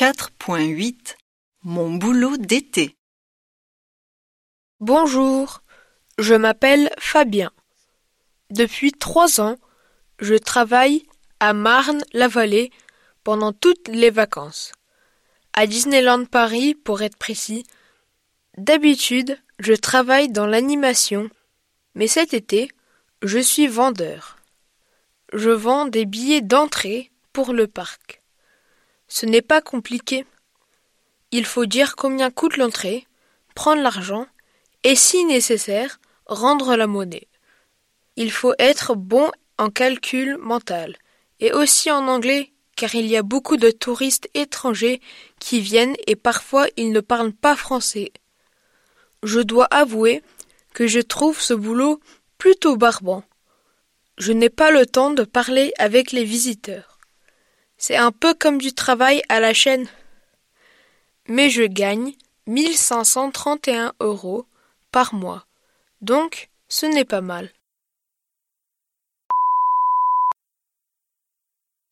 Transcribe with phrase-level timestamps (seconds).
[0.00, 1.16] 4.8
[1.62, 2.96] Mon boulot d'été
[4.80, 5.60] Bonjour,
[6.16, 7.52] je m'appelle Fabien.
[8.48, 9.58] Depuis trois ans,
[10.18, 11.06] je travaille
[11.38, 12.70] à Marne-la-Vallée
[13.24, 14.72] pendant toutes les vacances.
[15.52, 17.66] À Disneyland Paris, pour être précis.
[18.56, 21.28] D'habitude, je travaille dans l'animation,
[21.94, 22.70] mais cet été,
[23.20, 24.38] je suis vendeur.
[25.34, 28.19] Je vends des billets d'entrée pour le parc.
[29.10, 30.24] Ce n'est pas compliqué.
[31.32, 33.06] Il faut dire combien coûte l'entrée,
[33.56, 34.26] prendre l'argent
[34.84, 37.26] et, si nécessaire, rendre la monnaie.
[38.14, 40.96] Il faut être bon en calcul mental
[41.40, 45.00] et aussi en anglais car il y a beaucoup de touristes étrangers
[45.40, 48.12] qui viennent et parfois ils ne parlent pas français.
[49.24, 50.22] Je dois avouer
[50.72, 52.00] que je trouve ce boulot
[52.38, 53.24] plutôt barbant.
[54.18, 56.99] Je n'ai pas le temps de parler avec les visiteurs.
[57.82, 59.88] C'est un peu comme du travail à la chaîne.
[61.28, 62.12] Mais je gagne
[62.46, 64.44] 1531 euros
[64.92, 65.46] par mois.
[66.02, 67.50] Donc, ce n'est pas mal.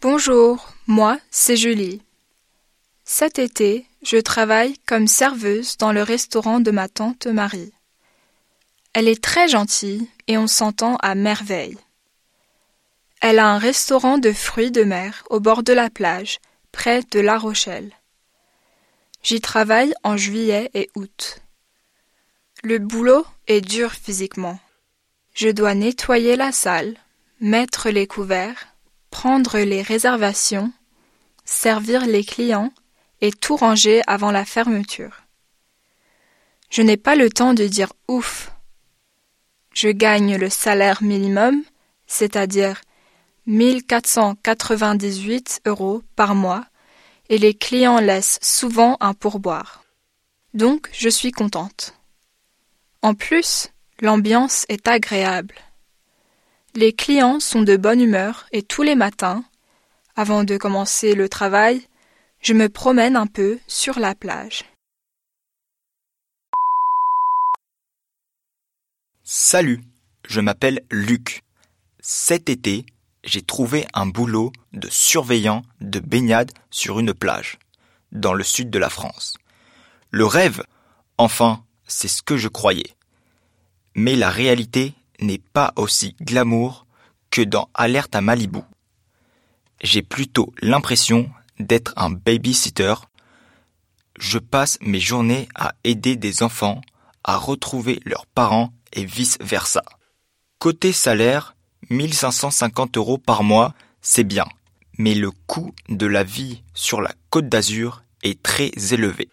[0.00, 2.00] Bonjour, moi, c'est Julie.
[3.04, 7.74] Cet été, je travaille comme serveuse dans le restaurant de ma tante Marie.
[8.94, 11.76] Elle est très gentille et on s'entend à merveille.
[13.26, 16.40] Elle a un restaurant de fruits de mer au bord de la plage,
[16.72, 17.90] près de La Rochelle.
[19.22, 21.38] J'y travaille en juillet et août.
[22.62, 24.60] Le boulot est dur physiquement.
[25.32, 26.98] Je dois nettoyer la salle,
[27.40, 28.66] mettre les couverts,
[29.08, 30.70] prendre les réservations,
[31.46, 32.74] servir les clients
[33.22, 35.22] et tout ranger avant la fermeture.
[36.68, 38.52] Je n'ai pas le temps de dire ouf.
[39.72, 41.62] Je gagne le salaire minimum,
[42.06, 42.82] c'est-à-dire
[43.46, 46.64] 1498 euros par mois,
[47.28, 49.84] et les clients laissent souvent un pourboire.
[50.52, 51.94] Donc je suis contente.
[53.02, 53.68] En plus,
[54.00, 55.54] l'ambiance est agréable.
[56.74, 59.44] Les clients sont de bonne humeur et tous les matins,
[60.16, 61.86] avant de commencer le travail,
[62.40, 64.64] je me promène un peu sur la plage.
[69.22, 69.82] Salut,
[70.28, 71.42] je m'appelle Luc.
[72.00, 72.84] Cet été,
[73.24, 77.58] j'ai trouvé un boulot de surveillant de baignade sur une plage,
[78.12, 79.34] dans le sud de la France.
[80.10, 80.62] Le rêve,
[81.18, 82.94] enfin, c'est ce que je croyais.
[83.94, 86.86] Mais la réalité n'est pas aussi glamour
[87.30, 88.60] que dans Alerte à Malibu.
[89.82, 92.94] J'ai plutôt l'impression d'être un babysitter.
[94.18, 96.80] Je passe mes journées à aider des enfants
[97.22, 99.82] à retrouver leurs parents et vice-versa.
[100.58, 101.53] Côté salaire,
[101.90, 104.46] 1550 euros par mois, c'est bien.
[104.98, 109.28] Mais le coût de la vie sur la côte d'Azur est très élevé.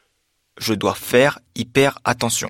[0.57, 2.49] Je dois faire hyper attention.